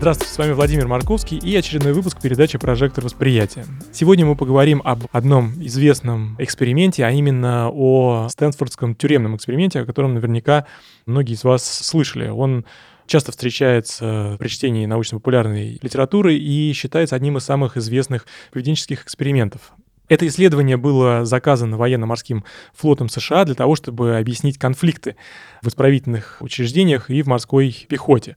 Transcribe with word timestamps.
Здравствуйте, 0.00 0.32
с 0.32 0.38
вами 0.38 0.52
Владимир 0.52 0.88
Марковский 0.88 1.36
и 1.36 1.54
очередной 1.54 1.92
выпуск 1.92 2.22
передачи 2.22 2.56
«Прожектор 2.56 3.04
восприятия». 3.04 3.66
Сегодня 3.92 4.24
мы 4.24 4.34
поговорим 4.34 4.80
об 4.82 5.04
одном 5.12 5.52
известном 5.62 6.36
эксперименте, 6.38 7.04
а 7.04 7.10
именно 7.10 7.68
о 7.70 8.26
Стэнфордском 8.30 8.94
тюремном 8.94 9.36
эксперименте, 9.36 9.80
о 9.80 9.84
котором 9.84 10.14
наверняка 10.14 10.64
многие 11.04 11.34
из 11.34 11.44
вас 11.44 11.62
слышали. 11.62 12.28
Он 12.28 12.64
часто 13.06 13.32
встречается 13.32 14.36
при 14.38 14.48
чтении 14.48 14.86
научно-популярной 14.86 15.78
литературы 15.82 16.34
и 16.34 16.72
считается 16.72 17.14
одним 17.14 17.36
из 17.36 17.44
самых 17.44 17.76
известных 17.76 18.24
поведенческих 18.52 19.02
экспериментов. 19.04 19.72
Это 20.08 20.26
исследование 20.26 20.78
было 20.78 21.26
заказано 21.26 21.76
военно-морским 21.76 22.44
флотом 22.72 23.10
США 23.10 23.44
для 23.44 23.54
того, 23.54 23.76
чтобы 23.76 24.16
объяснить 24.16 24.56
конфликты 24.56 25.16
в 25.60 25.68
исправительных 25.68 26.38
учреждениях 26.40 27.10
и 27.10 27.20
в 27.20 27.26
морской 27.26 27.86
пехоте. 27.86 28.36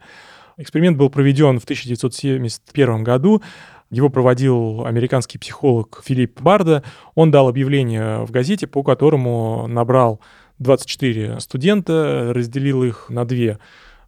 Эксперимент 0.58 0.98
был 0.98 1.10
проведен 1.10 1.60
в 1.60 1.64
1971 1.64 3.04
году. 3.04 3.42
Его 3.90 4.10
проводил 4.10 4.86
американский 4.86 5.38
психолог 5.38 6.02
Филипп 6.06 6.42
Барда. 6.42 6.84
Он 7.16 7.32
дал 7.32 7.48
объявление 7.48 8.26
в 8.26 8.32
газете, 8.32 8.68
по 8.68 8.84
которому 8.84 9.68
набрал 9.68 10.20
24 10.60 11.40
студента, 11.40 12.32
разделил 12.34 12.84
их 12.84 13.08
на 13.10 13.26
две 13.26 13.60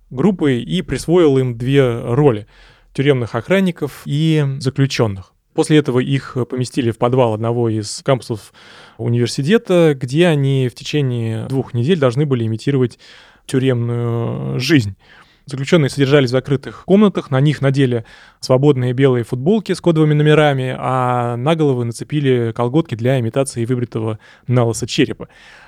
группы 0.09 0.59
и 0.59 0.81
присвоил 0.81 1.37
им 1.37 1.57
две 1.57 1.99
роли— 1.99 2.47
тюремных 2.93 3.35
охранников 3.35 4.03
и 4.05 4.43
заключенных. 4.59 5.33
После 5.53 5.77
этого 5.77 5.99
их 5.99 6.37
поместили 6.49 6.91
в 6.91 6.97
подвал 6.97 7.33
одного 7.33 7.69
из 7.69 8.01
кампусов 8.03 8.53
университета, 8.97 9.95
где 9.95 10.27
они 10.27 10.67
в 10.69 10.75
течение 10.75 11.47
двух 11.47 11.73
недель 11.73 11.99
должны 11.99 12.25
были 12.25 12.45
имитировать 12.45 12.99
тюремную 13.45 14.59
жизнь. 14.59 14.95
Заключенные 15.45 15.89
содержались 15.89 16.29
в 16.29 16.31
закрытых 16.31 16.85
комнатах, 16.85 17.29
на 17.29 17.39
них 17.39 17.61
надели 17.61 18.03
свободные 18.39 18.93
белые 18.93 19.23
футболки 19.23 19.73
с 19.73 19.81
кодовыми 19.81 20.15
номерами, 20.15 20.75
а 20.77 21.37
на 21.37 21.55
головы 21.55 21.85
нацепили 21.85 22.51
колготки 22.55 22.95
для 22.95 23.19
имитации 23.19 23.63
выбритого 23.65 24.17
налоса 24.47 24.87
черепа. 24.87 25.27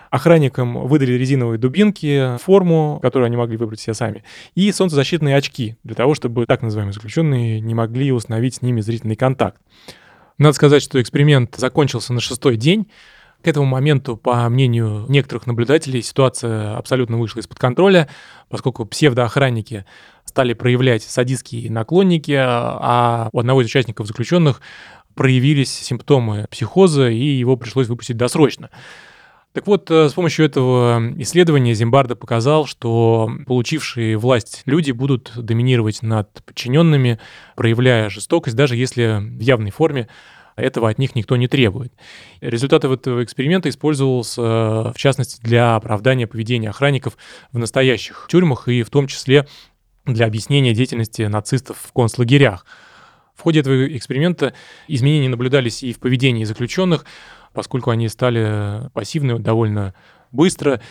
Охранникам 0.10 0.88
выдали 0.88 1.14
резиновые 1.14 1.60
дубинки, 1.60 2.38
форму, 2.38 3.00
которую 3.04 3.28
они 3.28 3.38
могли 3.38 3.58
выбрать 3.58 3.80
все 3.80 3.94
сами, 3.94 4.24
и 4.56 4.72
солнцезащитные 4.72 5.36
очки, 5.36 5.78
для 5.84 5.96
того, 5.96 6.16
чтобы 6.16 6.46
так 6.48 6.64
называемые 6.64 6.94
заключенные 6.94 7.60
не 7.60 7.76
могли 7.76 8.12
установить 8.12 8.56
с 8.56 8.62
ними 8.62 8.82
зрительный 8.82 9.16
контакт. 9.16 9.62
Надо 10.40 10.54
сказать, 10.54 10.82
что 10.82 11.02
эксперимент 11.02 11.56
закончился 11.56 12.14
на 12.14 12.22
шестой 12.22 12.58
день, 12.58 12.88
к 13.48 13.50
этому 13.50 13.66
моменту, 13.66 14.18
по 14.18 14.50
мнению 14.50 15.06
некоторых 15.08 15.48
наблюдателей, 15.48 16.02
ситуация 16.02 16.76
абсолютно 16.76 17.18
вышла 17.18 17.40
из-под 17.40 17.58
контроля, 17.58 18.10
поскольку 18.50 18.86
псевдоохранники 18.86 19.86
стали 20.26 20.52
проявлять 20.52 21.04
садистские 21.04 21.72
наклонники, 21.72 22.36
а 22.38 23.30
у 23.32 23.40
одного 23.40 23.62
из 23.62 23.68
участников 23.68 24.06
заключенных 24.06 24.60
проявились 25.16 25.74
симптомы 25.74 26.48
психоза, 26.52 27.10
и 27.10 27.24
его 27.24 27.56
пришлось 27.56 27.88
выпустить 27.88 28.18
досрочно. 28.18 28.70
Так 29.54 29.66
вот, 29.66 29.90
э, 29.90 30.10
с 30.10 30.14
помощью 30.14 30.46
этого 30.46 31.02
исследования 31.20 31.74
Зимбардо 31.74 32.18
показал, 32.18 32.66
что 32.66 33.32
получившие 33.46 34.18
власть 34.18 34.64
люди 34.66 34.92
будут 34.92 35.32
доминировать 35.38 36.04
над 36.04 36.44
подчиненными, 36.44 37.18
проявляя 37.56 38.10
жестокость, 38.10 38.58
даже 38.58 38.76
если 38.76 39.20
в 39.22 39.40
явной 39.40 39.72
форме 39.72 40.10
этого 40.58 40.90
от 40.90 40.98
них 40.98 41.16
никто 41.16 41.38
не 41.38 41.48
требует. 41.48 41.94
Результаты 42.42 42.88
этого 42.88 43.24
эксперимента 43.24 43.70
использовался, 43.70 44.42
в 44.42 44.96
частности, 44.98 45.40
для 45.42 45.76
оправдания 45.76 46.28
поведения 46.28 46.70
охранников 46.70 47.18
в 47.52 47.58
настоящих 47.58 48.28
тюрьмах 48.30 48.68
и 48.68 48.84
в 48.84 48.90
том 48.90 49.08
числе 49.08 49.48
для 50.06 50.26
объяснения 50.26 50.74
деятельности 50.74 51.22
нацистов 51.22 51.78
в 51.78 51.94
концлагерях. 51.94 52.66
В 53.36 53.44
ходе 53.44 53.60
этого 53.60 53.96
эксперимента 53.96 54.54
изменения 54.88 55.30
наблюдались 55.30 55.84
и 55.84 55.94
в 55.94 56.00
поведении 56.00 56.44
заключенных, 56.44 57.06
поскольку 57.54 57.92
они 57.92 58.10
стали 58.10 58.90
пассивны 58.94 59.38
довольно 59.38 59.94
быстро, 60.32 60.82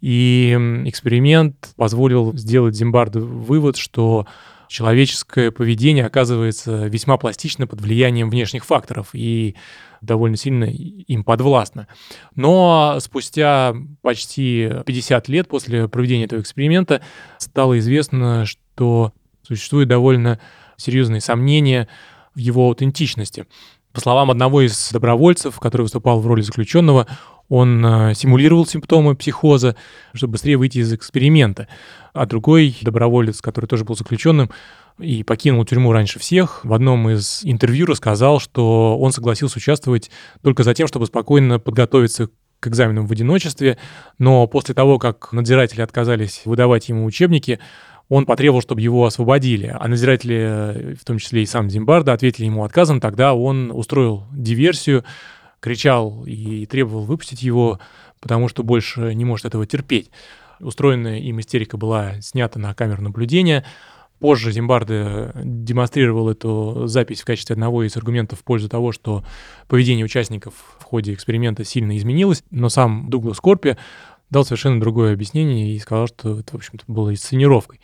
и 0.00 0.56
эксперимент 0.84 1.70
позволил 1.76 2.36
сделать 2.36 2.76
Зимбарду 2.76 3.26
вывод, 3.26 3.76
что 3.76 4.26
человеческое 4.68 5.50
поведение 5.50 6.06
оказывается 6.06 6.86
весьма 6.86 7.16
пластично 7.16 7.66
под 7.66 7.80
влиянием 7.80 8.30
внешних 8.30 8.64
факторов 8.64 9.10
и 9.12 9.56
довольно 10.00 10.36
сильно 10.36 10.64
им 10.64 11.24
подвластно. 11.24 11.88
Но 12.34 12.98
спустя 13.00 13.74
почти 14.02 14.70
50 14.84 15.28
лет 15.28 15.48
после 15.48 15.88
проведения 15.88 16.24
этого 16.24 16.40
эксперимента 16.40 17.02
стало 17.38 17.78
известно, 17.78 18.44
что 18.46 19.12
существует 19.42 19.88
довольно 19.88 20.40
серьезные 20.76 21.20
сомнения 21.20 21.88
в 22.34 22.38
его 22.38 22.66
аутентичности. 22.66 23.46
По 23.92 24.00
словам 24.00 24.30
одного 24.30 24.60
из 24.60 24.90
добровольцев, 24.92 25.58
который 25.58 25.82
выступал 25.82 26.20
в 26.20 26.26
роли 26.26 26.42
заключенного, 26.42 27.06
он 27.48 27.84
э, 27.84 28.14
симулировал 28.14 28.66
симптомы 28.66 29.14
психоза, 29.14 29.76
чтобы 30.14 30.32
быстрее 30.32 30.56
выйти 30.56 30.78
из 30.78 30.92
эксперимента. 30.92 31.68
А 32.12 32.26
другой 32.26 32.76
доброволец, 32.80 33.40
который 33.40 33.66
тоже 33.66 33.84
был 33.84 33.96
заключенным 33.96 34.50
и 34.98 35.22
покинул 35.22 35.64
тюрьму 35.64 35.92
раньше 35.92 36.18
всех, 36.18 36.64
в 36.64 36.72
одном 36.72 37.08
из 37.10 37.40
интервью 37.44 37.86
рассказал, 37.86 38.40
что 38.40 38.98
он 38.98 39.12
согласился 39.12 39.58
участвовать 39.58 40.10
только 40.42 40.62
за 40.62 40.74
тем, 40.74 40.88
чтобы 40.88 41.06
спокойно 41.06 41.58
подготовиться 41.58 42.28
к 42.60 42.68
экзаменам 42.68 43.06
в 43.06 43.12
одиночестве, 43.12 43.76
но 44.18 44.46
после 44.46 44.74
того, 44.74 44.98
как 44.98 45.32
надзиратели 45.32 45.82
отказались 45.82 46.42
выдавать 46.46 46.88
ему 46.88 47.04
учебники, 47.04 47.60
он 48.08 48.24
потребовал, 48.24 48.62
чтобы 48.62 48.80
его 48.80 49.04
освободили. 49.04 49.74
А 49.78 49.86
надзиратели, 49.88 50.96
в 50.98 51.04
том 51.04 51.18
числе 51.18 51.42
и 51.42 51.46
сам 51.46 51.68
Зимбарда, 51.68 52.12
ответили 52.12 52.46
ему 52.46 52.64
отказом. 52.64 53.00
Тогда 53.00 53.34
он 53.34 53.72
устроил 53.72 54.24
диверсию, 54.32 55.04
кричал 55.60 56.24
и 56.26 56.66
требовал 56.66 57.04
выпустить 57.04 57.42
его, 57.42 57.78
потому 58.20 58.48
что 58.48 58.62
больше 58.62 59.14
не 59.14 59.24
может 59.24 59.46
этого 59.46 59.66
терпеть. 59.66 60.10
Устроенная 60.60 61.18
им 61.18 61.40
истерика 61.40 61.76
была 61.76 62.20
снята 62.20 62.58
на 62.58 62.74
камеру 62.74 63.02
наблюдения. 63.02 63.64
Позже 64.18 64.50
Зимбарде 64.50 65.32
демонстрировал 65.44 66.30
эту 66.30 66.86
запись 66.86 67.20
в 67.20 67.26
качестве 67.26 67.52
одного 67.52 67.84
из 67.84 67.94
аргументов 67.96 68.40
в 68.40 68.44
пользу 68.44 68.68
того, 68.68 68.92
что 68.92 69.24
поведение 69.68 70.06
участников 70.06 70.54
в 70.78 70.84
ходе 70.84 71.12
эксперимента 71.12 71.64
сильно 71.64 71.96
изменилось, 71.98 72.42
но 72.50 72.70
сам 72.70 73.10
Дуглас 73.10 73.40
Корпи 73.40 73.76
дал 74.30 74.44
совершенно 74.44 74.80
другое 74.80 75.12
объяснение 75.12 75.74
и 75.74 75.78
сказал, 75.78 76.06
что 76.06 76.38
это, 76.38 76.52
в 76.52 76.54
общем-то, 76.54 76.84
было 76.88 77.10
инсценировкой. 77.10 77.80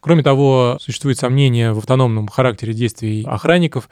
Кроме 0.00 0.22
того, 0.22 0.78
существует 0.80 1.18
сомнение 1.18 1.72
в 1.72 1.78
автономном 1.78 2.28
характере 2.28 2.72
действий 2.72 3.24
охранников. 3.26 3.88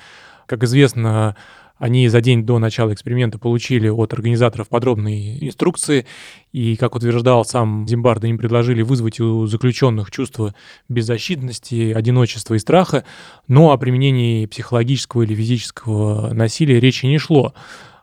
Как 0.47 0.63
известно, 0.63 1.37
они 1.77 2.09
за 2.09 2.21
день 2.21 2.45
до 2.45 2.59
начала 2.59 2.93
эксперимента 2.93 3.39
получили 3.39 3.89
от 3.89 4.13
организаторов 4.13 4.69
подробные 4.69 5.45
инструкции, 5.47 6.07
и, 6.53 6.77
как 6.77 6.95
утверждал 6.95 7.45
сам 7.45 7.87
Зимбардо, 7.89 8.29
им 8.29 8.39
предложили 8.39 8.83
вызвать 8.83 9.19
у 9.21 9.47
заключенных 9.47 10.11
чувство 10.11 10.55
беззащитности, 10.89 11.93
одиночества 11.93 12.55
и 12.55 12.59
страха, 12.59 13.05
но 13.49 13.73
о 13.73 13.79
применении 13.79 14.47
психологического 14.47 15.23
или 15.23 15.35
физического 15.35 16.33
насилия 16.33 16.79
речи 16.79 17.07
не 17.07 17.19
шло. 17.19 17.55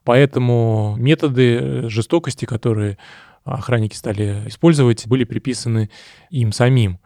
Поэтому 0.04 0.96
методы 0.98 1.88
жестокости, 1.88 2.46
которые 2.46 2.98
охранники 3.44 3.96
стали 3.96 4.44
использовать, 4.48 5.08
были 5.08 5.24
приписаны 5.24 5.90
им 6.30 6.52
самим. 6.52 7.00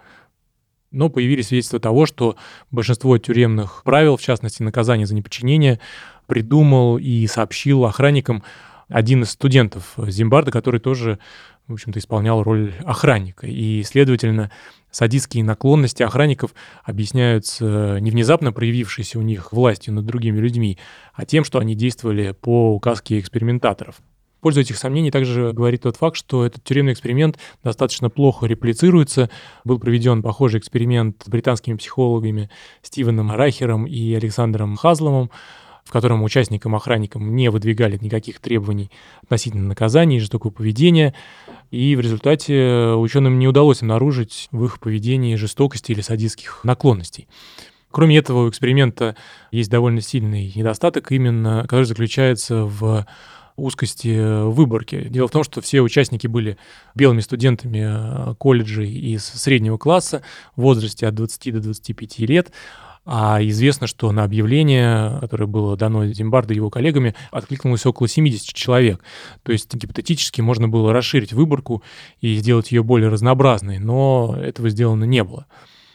Но 0.91 1.09
появились 1.09 1.47
свидетельства 1.47 1.79
того, 1.79 2.05
что 2.05 2.37
большинство 2.71 3.17
тюремных 3.17 3.83
правил, 3.83 4.15
в 4.15 4.21
частности 4.21 4.63
наказания 4.63 5.05
за 5.05 5.13
неподчинение, 5.13 5.81
придумал 6.27 6.97
и 6.97 7.27
сообщил 7.27 7.85
охранникам 7.85 8.43
один 8.87 9.23
из 9.23 9.31
студентов 9.31 9.93
Зимбарда, 9.97 10.51
который 10.51 10.79
тоже, 10.79 11.19
в 11.67 11.73
общем-то, 11.73 11.99
исполнял 11.99 12.43
роль 12.43 12.73
охранника. 12.83 13.47
И, 13.47 13.83
следовательно, 13.83 14.51
садистские 14.91 15.43
наклонности 15.43 16.03
охранников 16.03 16.53
объясняются 16.83 17.97
не 17.99 18.11
внезапно 18.11 18.51
проявившейся 18.51 19.17
у 19.17 19.21
них 19.21 19.51
властью 19.51 19.93
над 19.93 20.05
другими 20.05 20.37
людьми, 20.37 20.77
а 21.13 21.25
тем, 21.25 21.43
что 21.43 21.59
они 21.59 21.75
действовали 21.75 22.31
по 22.39 22.75
указке 22.75 23.19
экспериментаторов 23.19 24.01
пользу 24.45 24.61
этих 24.61 24.77
сомнений 24.77 25.09
также 25.09 25.53
говорит 25.53 25.81
тот 25.81 25.95
факт, 25.95 26.15
что 26.15 26.45
этот 26.45 26.63
тюремный 26.63 26.93
эксперимент 26.93 27.39
достаточно 27.63 28.11
плохо 28.11 28.45
реплицируется. 28.45 29.31
Был 29.63 29.79
проведен 29.79 30.21
похожий 30.21 30.59
эксперимент 30.59 31.23
британскими 31.25 31.75
психологами 31.77 32.51
Стивеном 32.83 33.31
Райхером 33.31 33.87
и 33.87 34.13
Александром 34.13 34.75
Хазломом. 34.75 35.31
В 35.85 35.91
котором 35.91 36.23
участникам, 36.23 36.75
охранникам 36.75 37.35
не 37.35 37.49
выдвигали 37.49 37.97
никаких 38.01 38.39
требований 38.39 38.89
относительно 39.23 39.67
наказаний 39.67 40.17
и 40.17 40.19
жестокого 40.19 40.51
поведения. 40.51 41.13
И 41.69 41.95
в 41.95 41.99
результате 41.99 42.93
ученым 42.95 43.37
не 43.37 43.47
удалось 43.47 43.81
обнаружить 43.81 44.47
в 44.51 44.65
их 44.65 44.79
поведении 44.79 45.35
жестокости 45.35 45.91
или 45.91 46.01
садистских 46.01 46.61
наклонностей. 46.63 47.27
Кроме 47.91 48.17
этого, 48.17 48.45
у 48.45 48.49
эксперимента 48.49 49.15
есть 49.51 49.69
довольно 49.69 50.01
сильный 50.01 50.51
недостаток, 50.55 51.11
именно 51.11 51.61
который 51.61 51.85
заключается 51.85 52.65
в 52.65 53.05
узкости 53.55 54.43
выборки. 54.49 55.07
Дело 55.07 55.27
в 55.27 55.31
том, 55.31 55.43
что 55.43 55.61
все 55.61 55.81
участники 55.81 56.27
были 56.27 56.57
белыми 56.93 57.21
студентами 57.21 58.31
э, 58.31 58.35
колледжей 58.35 58.91
из 58.91 59.23
среднего 59.23 59.77
класса 59.77 60.23
в 60.55 60.61
возрасте 60.61 61.07
от 61.07 61.15
20 61.15 61.53
до 61.53 61.59
25 61.61 62.19
лет, 62.19 62.51
а 63.05 63.39
известно, 63.41 63.85
что 63.85 64.11
на 64.11 64.23
объявление, 64.23 65.19
которое 65.21 65.45
было 65.45 65.77
дано 65.77 66.05
Зимбардо 66.07 66.53
и 66.53 66.57
его 66.57 66.69
коллегами, 66.69 67.15
откликнулось 67.31 67.85
около 67.85 68.07
70 68.07 68.53
человек. 68.53 69.01
То 69.43 69.51
есть 69.51 69.73
гипотетически 69.73 70.41
можно 70.41 70.67
было 70.67 70.91
расширить 70.91 71.31
выборку 71.31 71.83
и 72.19 72.35
сделать 72.35 72.71
ее 72.71 72.83
более 72.83 73.09
разнообразной, 73.09 73.77
но 73.77 74.35
этого 74.41 74.69
сделано 74.69 75.03
не 75.03 75.23
было. 75.23 75.45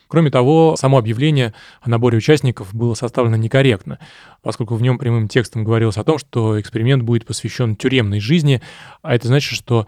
Кроме 0.06 0.30
того, 0.30 0.74
само 0.76 0.98
объявление 0.98 1.54
о 1.80 1.88
наборе 1.88 2.18
участников 2.18 2.74
было 2.74 2.94
составлено 2.94 3.36
некорректно, 3.36 4.00
поскольку 4.42 4.74
в 4.74 4.82
нем 4.82 4.98
прямым 4.98 5.28
текстом 5.28 5.62
говорилось 5.62 5.98
о 5.98 6.04
том, 6.04 6.18
что 6.18 6.60
эксперимент 6.60 7.04
будет 7.04 7.24
посвящен 7.26 7.76
тюремной 7.76 8.18
жизни, 8.18 8.60
а 9.02 9.14
это 9.14 9.28
значит, 9.28 9.56
что, 9.56 9.86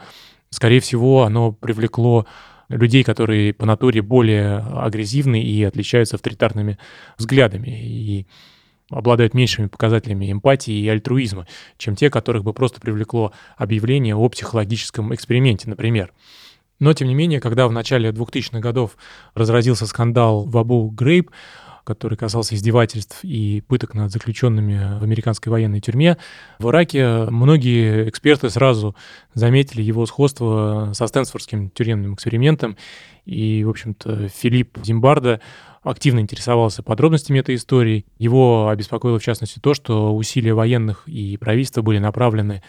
скорее 0.51 0.79
всего, 0.79 1.25
оно 1.25 1.51
привлекло 1.51 2.27
людей, 2.73 3.05
которые 3.05 3.55
по 3.55 3.67
натуре 3.67 4.03
более 4.03 4.59
агрессивны 4.59 5.43
и 5.43 5.63
отличаются 5.63 6.17
авторитарными 6.17 6.79
взглядами. 7.19 7.69
И 7.69 8.27
обладают 8.91 9.35
меньшими 9.35 9.69
показателями 9.69 10.31
эмпатии 10.31 10.75
и 10.75 10.89
альтруизма, 10.89 11.47
чем 11.79 11.97
те, 11.97 12.11
которых 12.11 12.45
бы 12.45 12.53
просто 12.53 12.81
привлекло 12.81 13.33
объявление 13.57 14.15
о 14.15 14.29
психологическом 14.29 15.15
эксперименте, 15.15 15.69
например. 15.71 16.13
Но, 16.79 16.93
тем 16.93 17.09
не 17.09 17.15
менее, 17.15 17.41
когда 17.41 17.69
в 17.69 17.73
начале 17.73 18.11
2000-х 18.11 18.59
годов 18.59 18.97
разразился 19.35 19.87
скандал 19.87 20.45
в 20.45 20.59
Абу 20.59 20.91
Грейб, 20.91 21.31
который 21.84 22.17
касался 22.17 22.55
издевательств 22.55 23.20
и 23.23 23.62
пыток 23.67 23.94
над 23.94 24.11
заключенными 24.11 24.99
в 24.99 25.02
американской 25.02 25.50
военной 25.50 25.81
тюрьме. 25.81 26.17
В 26.58 26.69
Ираке 26.69 27.25
многие 27.31 28.08
эксперты 28.08 28.50
сразу 28.50 28.94
заметили 29.34 29.82
его 29.82 30.06
сходство 30.06 30.93
со 30.94 31.06
Стэнфордским 31.06 31.70
тюремным 31.70 32.14
экспериментом. 32.14 32.76
И, 33.25 33.64
в 33.64 33.70
общем-то, 33.70 34.29
Филипп 34.29 34.79
Зимбарда 34.82 35.40
активно 35.82 36.20
интересовался 36.20 36.82
подробностями 36.82 37.40
этой 37.40 37.56
истории. 37.56 38.06
Его 38.19 38.69
обеспокоило, 38.69 39.19
в 39.19 39.23
частности, 39.23 39.58
то, 39.58 39.75
что 39.75 40.14
усилия 40.14 40.55
военных 40.55 41.02
и 41.06 41.37
правительства 41.37 41.82
были 41.82 41.99
направлены 41.99 42.62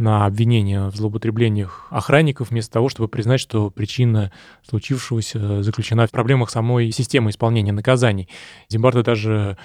на 0.00 0.26
обвинение 0.26 0.88
в 0.88 0.96
злоупотреблениях 0.96 1.86
охранников, 1.90 2.50
вместо 2.50 2.72
того, 2.72 2.88
чтобы 2.88 3.08
признать, 3.08 3.40
что 3.40 3.70
причина 3.70 4.32
случившегося 4.68 5.62
заключена 5.62 6.06
в 6.06 6.10
проблемах 6.10 6.50
самой 6.50 6.90
системы 6.90 7.30
исполнения 7.30 7.72
наказаний. 7.72 8.28
Зимбарда 8.68 9.02
даже 9.02 9.56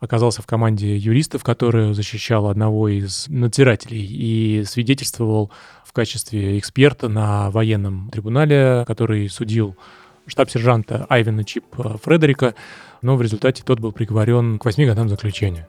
оказался 0.00 0.42
в 0.42 0.46
команде 0.46 0.96
юристов, 0.96 1.42
которая 1.42 1.92
защищала 1.92 2.50
одного 2.50 2.88
из 2.88 3.26
надзирателей 3.28 4.04
и 4.04 4.64
свидетельствовал 4.64 5.50
в 5.84 5.92
качестве 5.92 6.58
эксперта 6.58 7.08
на 7.08 7.50
военном 7.50 8.10
трибунале, 8.10 8.84
который 8.86 9.28
судил 9.28 9.76
штаб-сержанта 10.26 11.06
Айвена 11.08 11.42
Чип 11.42 11.64
Фредерика, 12.04 12.54
но 13.02 13.16
в 13.16 13.22
результате 13.22 13.62
тот 13.64 13.80
был 13.80 13.92
приговорен 13.92 14.58
к 14.58 14.64
восьми 14.64 14.86
годам 14.86 15.08
заключения. 15.08 15.66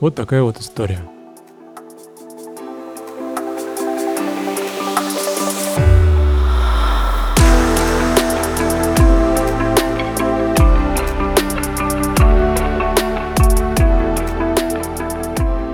Вот 0.00 0.14
такая 0.14 0.42
вот 0.42 0.58
история. 0.58 1.00